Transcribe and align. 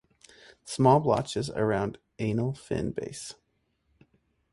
Small 0.65 0.99
blotches 0.99 1.51
around 1.51 1.99
anal 2.17 2.55
fin 2.55 2.89
base. 2.89 3.35